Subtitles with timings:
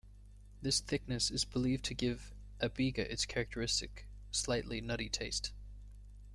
[0.63, 5.51] This thickness is believed to give a Biga its characteristic slightly nutty taste.